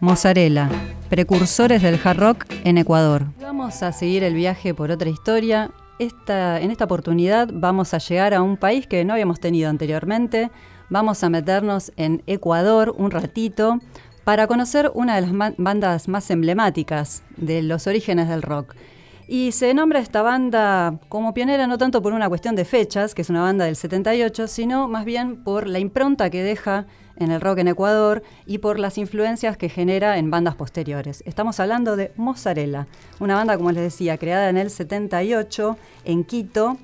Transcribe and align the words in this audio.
Mozzarella, 0.00 0.70
precursores 1.08 1.82
del 1.82 1.98
hard 2.02 2.18
rock 2.18 2.44
en 2.62 2.78
Ecuador. 2.78 3.26
Vamos 3.40 3.82
a 3.82 3.90
seguir 3.90 4.22
el 4.22 4.32
viaje 4.34 4.72
por 4.72 4.92
otra 4.92 5.08
historia. 5.08 5.72
Esta, 5.98 6.60
en 6.60 6.70
esta 6.70 6.84
oportunidad 6.84 7.48
vamos 7.52 7.92
a 7.94 7.98
llegar 7.98 8.32
a 8.32 8.40
un 8.40 8.56
país 8.56 8.86
que 8.86 9.04
no 9.04 9.14
habíamos 9.14 9.40
tenido 9.40 9.68
anteriormente. 9.68 10.52
Vamos 10.88 11.24
a 11.24 11.30
meternos 11.30 11.90
en 11.96 12.22
Ecuador 12.28 12.94
un 12.96 13.10
ratito 13.10 13.80
para 14.22 14.46
conocer 14.46 14.92
una 14.94 15.16
de 15.16 15.22
las 15.22 15.54
bandas 15.56 16.06
más 16.06 16.30
emblemáticas 16.30 17.24
de 17.36 17.62
los 17.62 17.88
orígenes 17.88 18.28
del 18.28 18.42
rock. 18.42 18.76
Y 19.30 19.52
se 19.52 19.74
nombra 19.74 19.98
esta 19.98 20.22
banda 20.22 20.98
como 21.10 21.34
pionera 21.34 21.66
no 21.66 21.76
tanto 21.76 22.00
por 22.00 22.14
una 22.14 22.30
cuestión 22.30 22.56
de 22.56 22.64
fechas, 22.64 23.14
que 23.14 23.20
es 23.20 23.28
una 23.28 23.42
banda 23.42 23.66
del 23.66 23.76
78, 23.76 24.48
sino 24.48 24.88
más 24.88 25.04
bien 25.04 25.44
por 25.44 25.66
la 25.66 25.78
impronta 25.78 26.30
que 26.30 26.42
deja 26.42 26.86
en 27.16 27.30
el 27.30 27.42
rock 27.42 27.58
en 27.58 27.68
Ecuador 27.68 28.22
y 28.46 28.56
por 28.56 28.78
las 28.78 28.96
influencias 28.96 29.58
que 29.58 29.68
genera 29.68 30.16
en 30.16 30.30
bandas 30.30 30.54
posteriores. 30.54 31.22
Estamos 31.26 31.60
hablando 31.60 31.94
de 31.94 32.10
Mozzarella, 32.16 32.86
una 33.20 33.34
banda, 33.34 33.58
como 33.58 33.70
les 33.70 33.82
decía, 33.82 34.16
creada 34.16 34.48
en 34.48 34.56
el 34.56 34.70
78 34.70 35.76
en 36.06 36.24
Quito. 36.24 36.78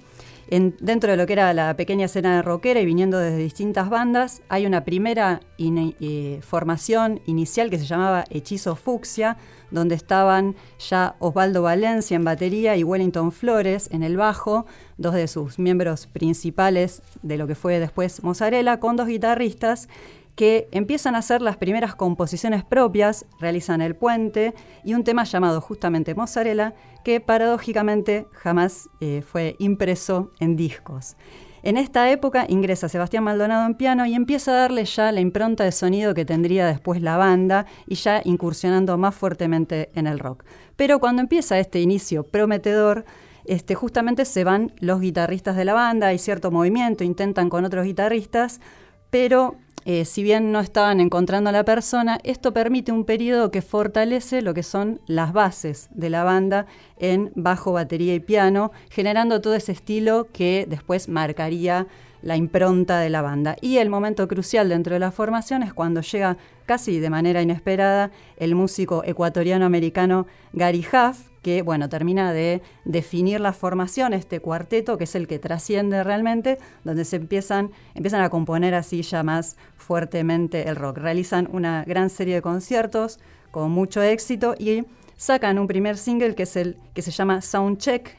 Dentro 0.49 1.11
de 1.11 1.17
lo 1.17 1.27
que 1.27 1.33
era 1.33 1.53
la 1.55 1.75
pequeña 1.77 2.07
escena 2.07 2.37
de 2.37 2.43
rockera 2.43 2.81
y 2.81 2.87
viniendo 2.87 3.19
desde 3.19 3.39
distintas 3.39 3.89
bandas, 3.89 4.43
hay 4.49 4.67
una 4.67 4.85
primera 4.85 5.41
eh, 5.59 6.41
formación 6.43 7.21
inicial 7.27 7.71
que 7.71 7.79
se 7.79 7.87
llamaba 7.87 8.25
Hechizo 8.31 8.77
Fucsia, 8.77 9.37
donde 9.71 9.95
estaban 9.95 10.55
ya 10.79 11.17
Osvaldo 11.19 11.63
Valencia 11.63 12.15
en 12.15 12.25
batería 12.25 12.77
y 12.77 12.85
Wellington 12.85 13.33
Flores 13.33 13.89
en 13.91 14.03
el 14.03 14.17
bajo, 14.17 14.67
dos 14.99 15.15
de 15.15 15.27
sus 15.27 15.59
miembros 15.59 16.07
principales 16.07 17.03
de 17.23 17.37
lo 17.37 17.47
que 17.47 17.55
fue 17.55 17.81
después 17.81 18.23
Mozzarella, 18.23 18.79
con 18.79 18.97
dos 18.97 19.09
guitarristas 19.09 19.89
que 20.35 20.69
empiezan 20.73 21.15
a 21.15 21.19
hacer 21.19 21.43
las 21.43 21.57
primeras 21.57 21.95
composiciones 21.95 22.65
propias, 22.65 23.27
realizan 23.39 23.81
El 23.81 23.95
Puente 23.95 24.55
y 24.85 24.95
un 24.95 25.05
tema 25.05 25.25
llamado 25.25 25.61
justamente 25.61 26.15
Mozzarella, 26.15 26.75
que 27.05 27.21
paradójicamente 27.21 28.27
jamás 28.33 28.89
eh, 29.01 29.23
fue 29.23 29.57
impreso 29.59 30.33
en 30.41 30.57
discos. 30.57 31.17
En 31.63 31.79
esta 31.79 32.11
época 32.11 32.45
ingresa 32.49 32.91
Sebastián 32.91 33.25
Maldonado 33.25 33.65
en 33.65 33.75
piano 33.75 34.05
y 34.05 34.15
empieza 34.15 34.51
a 34.51 34.57
darle 34.57 34.85
ya 34.85 35.11
la 35.13 35.21
impronta 35.21 35.65
de 35.65 35.73
sonido 35.73 36.13
que 36.13 36.27
tendría 36.27 36.67
después 36.67 37.01
la 37.01 37.17
banda 37.17 37.65
y 37.87 37.95
ya 37.95 38.21
incursionando 38.23 38.99
más 38.99 39.15
fuertemente 39.15 39.91
en 39.95 40.07
el 40.07 40.19
rock. 40.19 40.45
Pero 40.77 40.99
cuando 41.01 41.23
empieza 41.23 41.59
este 41.59 41.81
inicio 41.81 42.25
prometedor, 42.25 43.07
este, 43.47 43.75
justamente 43.75 44.27
se 44.27 44.45
van 44.45 44.73
los 44.79 45.01
guitarristas 45.01 45.57
de 45.57 45.65
la 45.65 45.73
banda, 45.73 46.09
hay 46.09 46.19
cierto 46.19 46.51
movimiento, 46.51 47.03
intentan 47.03 47.49
con 47.49 47.65
otros 47.65 47.87
guitarristas, 47.87 48.61
pero 49.09 49.57
eh, 49.85 50.05
si 50.05 50.23
bien 50.23 50.51
no 50.51 50.61
estaban 50.61 51.01
encontrando 51.01 51.51
a 51.51 51.53
la 51.53 51.65
persona, 51.65 52.19
esto 52.25 52.53
permite 52.53 52.91
un 52.91 53.05
periodo 53.05 53.51
que 53.51 53.61
fortalece 53.61 54.41
lo 54.41 54.55
que 54.55 54.63
son 54.63 55.01
las 55.07 55.33
bases 55.33 55.89
de 55.93 56.09
la 56.09 56.25
banda 56.25 56.67
en 56.97 57.33
bajo, 57.35 57.73
batería 57.73 58.15
y 58.15 58.21
piano, 58.21 58.73
generando 58.89 59.41
todo 59.41 59.55
ese 59.55 59.73
estilo 59.73 60.29
que 60.33 60.67
después 60.69 61.09
marcaría 61.09 61.87
la 62.23 62.37
impronta 62.37 62.99
de 63.01 63.11
la 63.11 63.21
banda. 63.21 63.57
Y 63.61 63.77
el 63.77 63.91
momento 63.91 64.27
crucial 64.27 64.71
dentro 64.71 64.95
de 64.95 65.01
la 65.01 65.11
formación 65.11 65.63
es 65.63 65.75
cuando 65.75 66.01
llega 66.01 66.39
casi 66.65 66.99
de 66.99 67.11
manera 67.11 67.43
inesperada 67.43 68.11
el 68.39 68.55
músico 68.55 69.05
ecuatoriano-americano 69.05 70.27
Gary 70.55 70.87
Huff, 70.91 71.34
que 71.45 71.61
bueno, 71.61 71.89
termina 71.91 72.33
de 72.33 72.63
definir 72.87 73.39
la 73.39 73.53
formación, 73.53 74.15
este 74.15 74.41
cuarteto, 74.41 74.97
que 74.97 75.05
es 75.05 75.15
el 75.15 75.29
que 75.29 75.39
trasciende 75.39 76.03
realmente, 76.03 76.59
donde 76.85 77.05
se 77.05 77.17
empiezan, 77.17 77.71
empiezan 77.95 78.23
a 78.23 78.31
componer 78.31 78.75
así 78.75 79.03
ya 79.03 79.23
más 79.23 79.57
fuertemente 79.77 80.69
el 80.69 80.75
rock. 80.75 80.99
Realizan 80.99 81.49
una 81.53 81.85
gran 81.85 82.09
serie 82.09 82.37
de 82.37 82.43
conciertos 82.43 83.21
con 83.51 83.71
mucho 83.71 84.03
éxito 84.03 84.55
y 84.59 84.85
sacan 85.17 85.59
un 85.59 85.67
primer 85.69 85.99
single 85.99 86.35
que 86.35 86.45
es 86.45 86.57
el 86.57 86.79
que 86.95 87.03
se 87.03 87.11
llama 87.11 87.43
Soundcheck, 87.43 88.17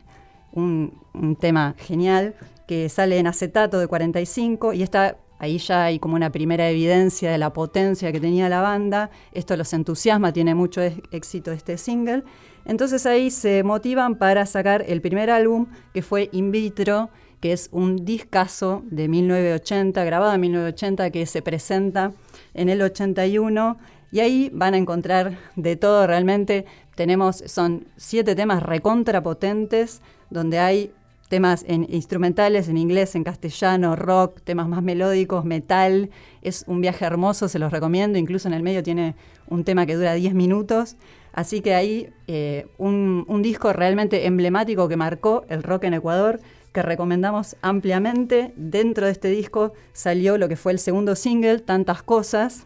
un, 0.53 0.93
un 1.13 1.35
tema 1.35 1.73
genial 1.79 2.35
que 2.67 2.89
sale 2.89 3.17
en 3.17 3.25
acetato 3.25 3.79
de 3.79 3.87
45 3.87 4.73
y 4.73 4.83
está 4.83 5.17
ahí 5.39 5.57
ya 5.57 5.85
hay 5.85 5.99
como 5.99 6.15
una 6.15 6.31
primera 6.31 6.69
evidencia 6.69 7.31
de 7.31 7.37
la 7.37 7.53
potencia 7.53 8.11
que 8.11 8.19
tenía 8.19 8.49
la 8.49 8.61
banda. 8.61 9.09
Esto 9.31 9.57
los 9.57 9.73
entusiasma, 9.73 10.33
tiene 10.33 10.55
mucho 10.55 10.81
éxito 10.81 11.51
este 11.51 11.77
single. 11.77 12.23
Entonces 12.65 13.05
ahí 13.05 13.29
se 13.29 13.63
motivan 13.63 14.15
para 14.15 14.45
sacar 14.45 14.83
el 14.87 15.01
primer 15.01 15.29
álbum 15.29 15.67
que 15.93 16.01
fue 16.01 16.29
In 16.31 16.51
Vitro, 16.51 17.09
que 17.39 17.53
es 17.53 17.69
un 17.71 18.05
discazo 18.05 18.83
de 18.89 19.07
1980, 19.07 20.03
grabado 20.03 20.33
en 20.33 20.41
1980, 20.41 21.11
que 21.11 21.25
se 21.25 21.41
presenta 21.41 22.13
en 22.53 22.69
el 22.69 22.81
81. 22.81 23.77
Y 24.11 24.19
ahí 24.19 24.49
van 24.53 24.73
a 24.73 24.77
encontrar 24.77 25.37
de 25.55 25.75
todo 25.75 26.07
realmente. 26.07 26.65
Tenemos, 26.95 27.43
son 27.45 27.87
siete 27.97 28.33
temas 28.35 28.63
recontrapotentes, 28.63 30.01
donde 30.29 30.59
hay 30.59 30.91
temas 31.27 31.65
en 31.67 31.87
instrumentales 31.89 32.69
en 32.69 32.77
inglés, 32.77 33.15
en 33.15 33.23
castellano, 33.23 33.95
rock, 33.95 34.41
temas 34.43 34.67
más 34.67 34.83
melódicos, 34.83 35.45
metal. 35.45 36.09
Es 36.41 36.63
un 36.67 36.81
viaje 36.81 37.05
hermoso, 37.05 37.47
se 37.47 37.59
los 37.59 37.71
recomiendo. 37.71 38.17
Incluso 38.17 38.47
en 38.47 38.53
el 38.53 38.63
medio 38.63 38.83
tiene 38.83 39.15
un 39.47 39.63
tema 39.63 39.85
que 39.85 39.95
dura 39.95 40.13
10 40.13 40.33
minutos. 40.33 40.95
Así 41.33 41.61
que 41.61 41.75
ahí 41.75 42.09
eh, 42.27 42.67
un, 42.77 43.25
disco 43.41 43.73
realmente 43.73 44.25
emblemático 44.25 44.87
que 44.87 44.95
marcó 44.95 45.45
el 45.49 45.63
rock 45.63 45.83
en 45.83 45.95
Ecuador, 45.95 46.39
que 46.71 46.81
recomendamos 46.81 47.57
ampliamente. 47.61 48.53
Dentro 48.55 49.05
de 49.05 49.11
este 49.11 49.29
disco 49.29 49.73
salió 49.93 50.37
lo 50.37 50.47
que 50.47 50.55
fue 50.55 50.71
el 50.71 50.79
segundo 50.79 51.15
single, 51.15 51.59
Tantas 51.59 52.03
Cosas, 52.03 52.65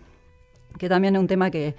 que 0.78 0.88
también 0.88 1.16
es 1.16 1.22
un 1.22 1.28
tema 1.28 1.50
que, 1.50 1.76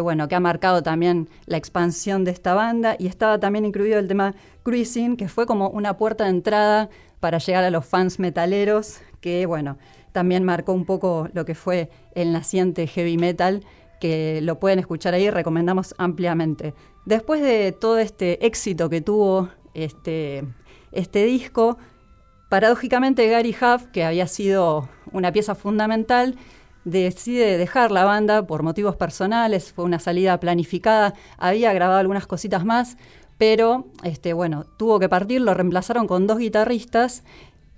bueno, 0.00 0.28
que 0.28 0.34
ha 0.34 0.40
marcado 0.40 0.82
también 0.82 1.28
la 1.46 1.56
expansión 1.56 2.24
de 2.24 2.30
esta 2.30 2.54
banda. 2.54 2.96
Y 2.98 3.06
estaba 3.06 3.38
también 3.40 3.64
incluido 3.64 3.98
el 3.98 4.08
tema 4.08 4.34
Cruising, 4.62 5.16
que 5.16 5.28
fue 5.28 5.46
como 5.46 5.68
una 5.70 5.96
puerta 5.96 6.24
de 6.24 6.30
entrada 6.30 6.88
para 7.20 7.38
llegar 7.38 7.64
a 7.64 7.70
los 7.70 7.84
fans 7.84 8.18
metaleros, 8.18 9.00
que 9.20 9.46
bueno, 9.46 9.78
también 10.12 10.44
marcó 10.44 10.72
un 10.72 10.84
poco 10.84 11.28
lo 11.32 11.44
que 11.44 11.54
fue 11.54 11.90
el 12.14 12.32
naciente 12.32 12.86
heavy 12.86 13.16
metal 13.18 13.64
que 14.00 14.40
lo 14.42 14.58
pueden 14.58 14.78
escuchar 14.78 15.14
ahí, 15.14 15.30
recomendamos 15.30 15.94
ampliamente. 15.98 16.74
Después 17.04 17.42
de 17.42 17.72
todo 17.72 17.98
este 17.98 18.46
éxito 18.46 18.88
que 18.88 19.00
tuvo 19.00 19.48
este, 19.74 20.44
este 20.92 21.24
disco, 21.24 21.78
paradójicamente 22.48 23.28
Gary 23.28 23.54
Huff, 23.60 23.86
que 23.92 24.04
había 24.04 24.26
sido 24.26 24.88
una 25.12 25.32
pieza 25.32 25.54
fundamental, 25.54 26.36
decide 26.84 27.58
dejar 27.58 27.90
la 27.90 28.04
banda 28.04 28.46
por 28.46 28.62
motivos 28.62 28.96
personales, 28.96 29.72
fue 29.72 29.84
una 29.84 29.98
salida 29.98 30.38
planificada, 30.40 31.14
había 31.36 31.72
grabado 31.72 31.98
algunas 31.98 32.26
cositas 32.26 32.64
más, 32.64 32.96
pero 33.38 33.86
este, 34.02 34.32
bueno, 34.32 34.64
tuvo 34.78 34.98
que 34.98 35.08
partir, 35.08 35.40
lo 35.40 35.54
reemplazaron 35.54 36.06
con 36.06 36.26
dos 36.26 36.38
guitarristas 36.38 37.22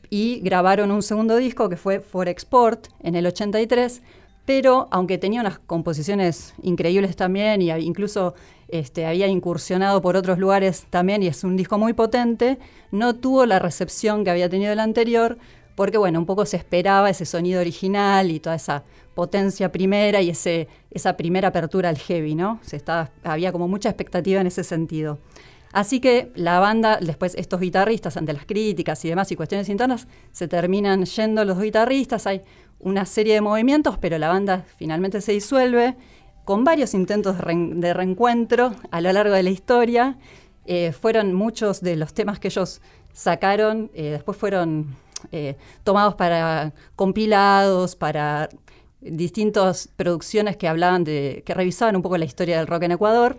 y 0.08 0.40
grabaron 0.40 0.90
un 0.90 1.02
segundo 1.02 1.36
disco 1.36 1.68
que 1.68 1.76
fue 1.76 2.00
For 2.00 2.28
Export 2.28 2.88
en 3.00 3.14
el 3.14 3.26
83, 3.26 4.02
pero 4.44 4.88
aunque 4.90 5.18
tenía 5.18 5.40
unas 5.40 5.58
composiciones 5.60 6.54
increíbles 6.62 7.14
también 7.14 7.62
y 7.62 7.70
incluso 7.70 8.34
este, 8.68 9.06
había 9.06 9.28
incursionado 9.28 10.00
por 10.00 10.16
otros 10.16 10.38
lugares 10.38 10.86
también 10.90 11.22
y 11.22 11.28
es 11.28 11.44
un 11.44 11.56
disco 11.56 11.78
muy 11.78 11.92
potente, 11.92 12.58
no 12.90 13.14
tuvo 13.14 13.46
la 13.46 13.58
recepción 13.58 14.24
que 14.24 14.30
había 14.30 14.48
tenido 14.48 14.72
el 14.72 14.80
anterior 14.80 15.38
porque 15.80 15.96
bueno, 15.96 16.18
un 16.18 16.26
poco 16.26 16.44
se 16.44 16.58
esperaba 16.58 17.08
ese 17.08 17.24
sonido 17.24 17.58
original 17.58 18.30
y 18.30 18.38
toda 18.38 18.56
esa 18.56 18.84
potencia 19.14 19.72
primera 19.72 20.20
y 20.20 20.28
ese, 20.28 20.68
esa 20.90 21.16
primera 21.16 21.48
apertura 21.48 21.88
al 21.88 21.96
heavy, 21.96 22.34
¿no? 22.34 22.60
Había 23.24 23.50
como 23.50 23.66
mucha 23.66 23.88
expectativa 23.88 24.42
en 24.42 24.46
ese 24.46 24.62
sentido. 24.62 25.20
Así 25.72 25.98
que 25.98 26.32
la 26.34 26.60
banda, 26.60 26.98
después 27.00 27.34
estos 27.34 27.62
guitarristas, 27.62 28.18
ante 28.18 28.34
las 28.34 28.44
críticas 28.44 29.02
y 29.06 29.08
demás 29.08 29.32
y 29.32 29.36
cuestiones 29.36 29.70
internas, 29.70 30.06
se 30.32 30.48
terminan 30.48 31.06
yendo 31.06 31.46
los 31.46 31.58
guitarristas, 31.58 32.26
hay 32.26 32.42
una 32.78 33.06
serie 33.06 33.32
de 33.32 33.40
movimientos, 33.40 33.96
pero 33.96 34.18
la 34.18 34.28
banda 34.28 34.66
finalmente 34.76 35.22
se 35.22 35.32
disuelve 35.32 35.96
con 36.44 36.62
varios 36.62 36.92
intentos 36.92 37.38
de 37.38 37.94
reencuentro 37.94 38.74
a 38.90 39.00
lo 39.00 39.10
largo 39.14 39.32
de 39.32 39.44
la 39.44 39.50
historia. 39.50 40.18
Eh, 40.66 40.92
fueron 40.92 41.32
muchos 41.32 41.80
de 41.80 41.96
los 41.96 42.12
temas 42.12 42.38
que 42.38 42.48
ellos 42.48 42.82
sacaron, 43.14 43.90
eh, 43.94 44.10
después 44.10 44.36
fueron 44.36 44.94
eh, 45.32 45.56
tomados 45.84 46.14
para 46.14 46.72
compilados, 46.96 47.96
para 47.96 48.48
distintas 49.00 49.88
producciones 49.96 50.56
que 50.56 50.68
hablaban 50.68 51.04
de, 51.04 51.42
que 51.46 51.54
revisaban 51.54 51.96
un 51.96 52.02
poco 52.02 52.18
la 52.18 52.24
historia 52.24 52.58
del 52.58 52.66
rock 52.66 52.84
en 52.84 52.92
Ecuador. 52.92 53.38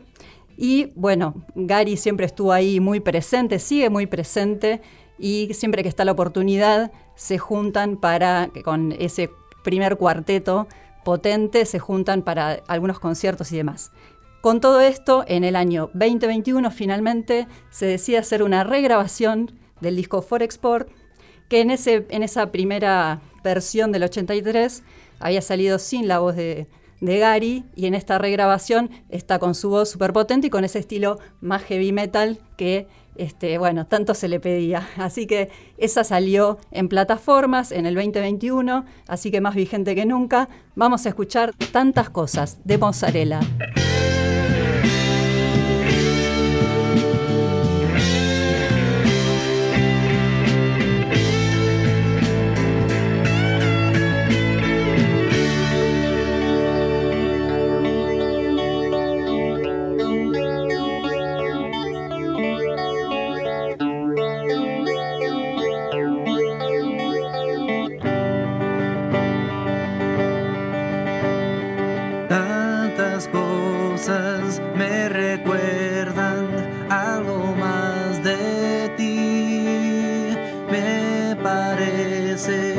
Y 0.58 0.92
bueno, 0.96 1.46
Gary 1.56 1.98
siempre 1.98 2.26
estuvo 2.26 2.52
ahí 2.52 2.80
muy 2.80 3.00
presente, 3.00 3.60
sigue 3.60 3.90
muy 3.90 4.06
presente 4.06 4.82
y 5.18 5.54
siempre 5.54 5.84
que 5.84 5.90
está 5.90 6.06
la 6.06 6.12
oportunidad 6.12 6.92
se 7.16 7.38
juntan 7.38 7.98
para, 7.98 8.50
con 8.64 8.92
ese 8.94 9.30
primer 9.64 9.98
cuarteto 9.98 10.68
potente, 11.04 11.66
se 11.66 11.80
juntan 11.80 12.22
para 12.22 12.62
algunos 12.68 13.00
conciertos 13.00 13.52
y 13.52 13.58
demás. 13.58 13.92
Con 14.42 14.60
todo 14.60 14.82
esto, 14.82 15.24
en 15.28 15.44
el 15.44 15.56
año 15.56 15.92
2021 15.94 16.72
finalmente 16.72 17.48
se 17.70 17.86
decide 17.86 18.18
hacer 18.18 18.42
una 18.42 18.64
regrabación 18.64 19.52
del 19.82 19.96
disco 19.96 20.24
For 20.24 20.42
Export, 20.42 20.90
que 21.52 21.60
en, 21.60 21.70
ese, 21.70 22.06
en 22.12 22.24
esa 22.24 22.50
primera 22.50 23.20
versión 23.44 23.92
del 23.92 24.04
83 24.04 24.84
había 25.20 25.42
salido 25.42 25.80
sin 25.80 26.08
la 26.08 26.20
voz 26.20 26.38
de, 26.38 26.66
de 27.02 27.18
Gary 27.18 27.66
y 27.76 27.88
en 27.88 27.94
esta 27.94 28.18
regrabación 28.18 28.90
está 29.10 29.38
con 29.38 29.54
su 29.54 29.70
voz 29.70 29.90
súper 29.90 30.14
potente 30.14 30.48
y 30.48 30.50
con 30.50 30.64
ese 30.64 30.80
estilo 30.80 31.20
más 31.42 31.62
heavy 31.64 31.92
metal 31.92 32.40
que 32.56 32.88
este, 33.18 33.58
bueno, 33.58 33.86
tanto 33.86 34.14
se 34.14 34.30
le 34.30 34.40
pedía. 34.40 34.88
Así 34.96 35.28
que 35.28 35.50
esa 35.78 36.06
salió 36.06 36.58
en 36.72 36.88
plataformas 36.88 37.74
en 37.74 37.86
el 37.86 37.96
2021, 37.96 38.86
así 39.10 39.30
que 39.30 39.42
más 39.42 39.54
vigente 39.54 39.94
que 39.94 40.06
nunca. 40.06 40.48
Vamos 40.76 41.06
a 41.06 41.10
escuchar 41.10 41.52
tantas 41.74 42.10
cosas 42.10 42.60
de 42.64 42.78
Mozzarella. 42.78 43.42
parece 82.32 82.76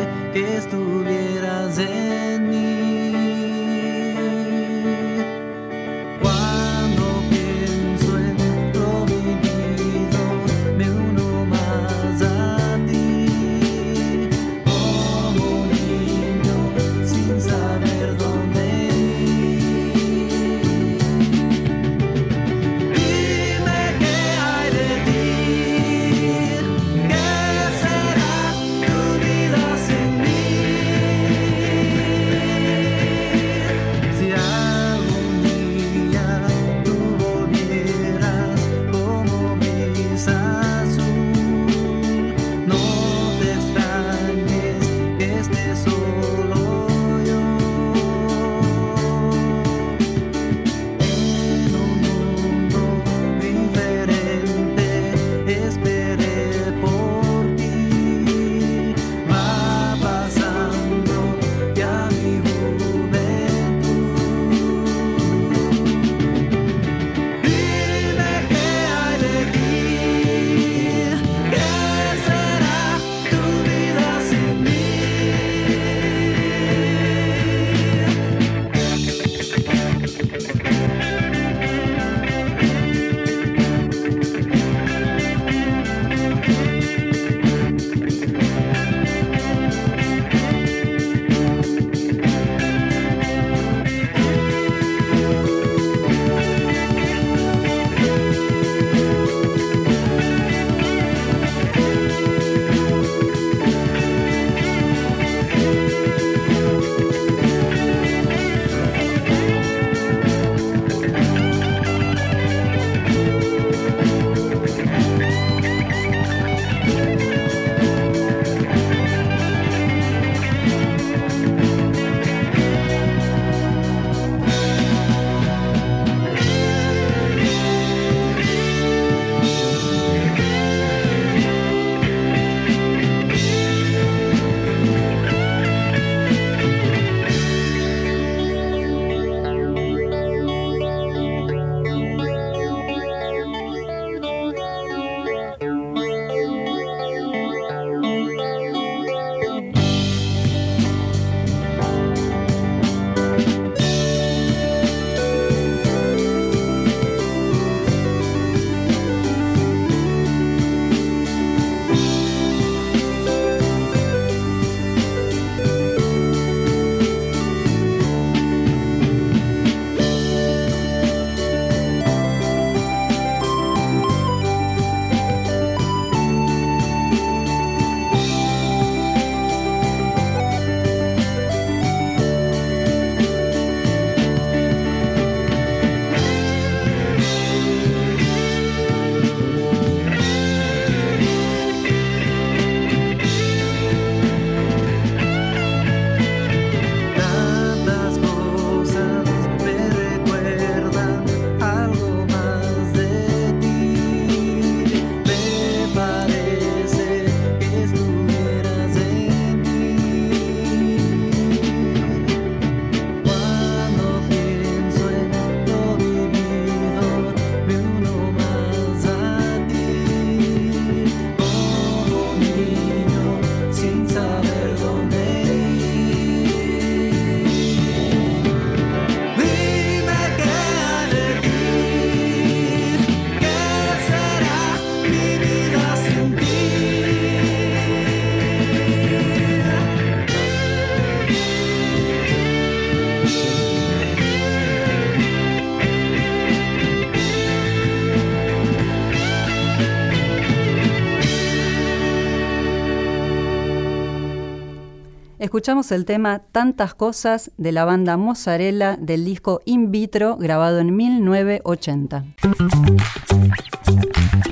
Escuchamos 255.43 255.91
el 255.91 256.05
tema 256.05 256.39
Tantas 256.39 256.95
Cosas 256.95 257.51
de 257.57 257.73
la 257.73 257.85
banda 257.85 258.17
Mozzarella 258.17 258.97
del 258.97 259.25
disco 259.25 259.61
In 259.65 259.91
Vitro 259.91 260.37
grabado 260.37 260.79
en 260.79 260.95
1980. 260.95 262.25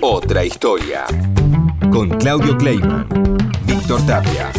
Otra 0.00 0.44
historia. 0.44 1.04
Con 1.92 2.08
Claudio 2.18 2.58
Kleiman, 2.58 3.06
Víctor 3.66 4.04
Tapia, 4.04 4.50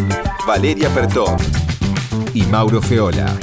Valeria 0.48 0.88
Pertón 0.94 1.36
y 2.34 2.44
Mauro 2.44 2.82
Feola. 2.82 3.38